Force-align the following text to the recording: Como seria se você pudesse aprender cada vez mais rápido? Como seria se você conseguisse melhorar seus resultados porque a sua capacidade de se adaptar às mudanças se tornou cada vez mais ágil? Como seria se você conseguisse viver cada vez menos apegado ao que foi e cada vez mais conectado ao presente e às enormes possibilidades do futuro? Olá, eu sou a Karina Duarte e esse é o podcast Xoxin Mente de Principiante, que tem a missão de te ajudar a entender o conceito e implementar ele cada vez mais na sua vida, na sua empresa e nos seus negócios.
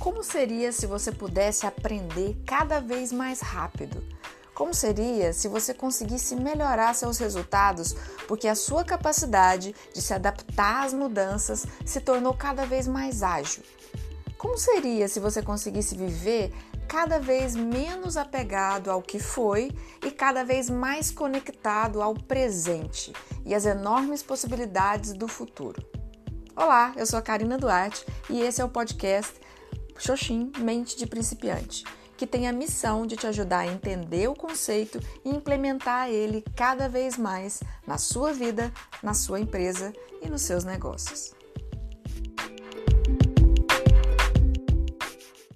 Como 0.00 0.24
seria 0.24 0.72
se 0.72 0.86
você 0.86 1.12
pudesse 1.12 1.66
aprender 1.66 2.34
cada 2.46 2.80
vez 2.80 3.12
mais 3.12 3.42
rápido? 3.42 4.02
Como 4.54 4.72
seria 4.72 5.34
se 5.34 5.46
você 5.46 5.74
conseguisse 5.74 6.34
melhorar 6.34 6.94
seus 6.94 7.18
resultados 7.18 7.94
porque 8.26 8.48
a 8.48 8.54
sua 8.54 8.82
capacidade 8.82 9.74
de 9.92 10.00
se 10.00 10.14
adaptar 10.14 10.86
às 10.86 10.94
mudanças 10.94 11.66
se 11.84 12.00
tornou 12.00 12.32
cada 12.32 12.64
vez 12.64 12.88
mais 12.88 13.22
ágil? 13.22 13.62
Como 14.38 14.56
seria 14.56 15.06
se 15.06 15.20
você 15.20 15.42
conseguisse 15.42 15.94
viver 15.94 16.50
cada 16.88 17.18
vez 17.18 17.54
menos 17.54 18.16
apegado 18.16 18.90
ao 18.90 19.02
que 19.02 19.18
foi 19.18 19.70
e 20.02 20.10
cada 20.10 20.42
vez 20.42 20.70
mais 20.70 21.10
conectado 21.10 22.00
ao 22.00 22.14
presente 22.14 23.12
e 23.44 23.54
às 23.54 23.66
enormes 23.66 24.22
possibilidades 24.22 25.12
do 25.12 25.28
futuro? 25.28 25.84
Olá, 26.56 26.94
eu 26.96 27.04
sou 27.04 27.18
a 27.18 27.22
Karina 27.22 27.58
Duarte 27.58 28.04
e 28.30 28.40
esse 28.40 28.62
é 28.62 28.64
o 28.64 28.68
podcast 28.68 29.38
Xoxin 30.00 30.50
Mente 30.56 30.96
de 30.96 31.06
Principiante, 31.06 31.84
que 32.16 32.26
tem 32.26 32.48
a 32.48 32.52
missão 32.52 33.06
de 33.06 33.16
te 33.16 33.26
ajudar 33.26 33.60
a 33.60 33.66
entender 33.66 34.28
o 34.28 34.34
conceito 34.34 34.98
e 35.22 35.28
implementar 35.28 36.08
ele 36.08 36.42
cada 36.56 36.88
vez 36.88 37.18
mais 37.18 37.60
na 37.86 37.98
sua 37.98 38.32
vida, 38.32 38.72
na 39.02 39.12
sua 39.12 39.40
empresa 39.40 39.92
e 40.22 40.28
nos 40.30 40.40
seus 40.40 40.64
negócios. 40.64 41.39